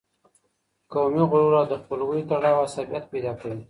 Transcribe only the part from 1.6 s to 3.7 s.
او د خپلوۍ تړاو عصبیت پیدا کوي.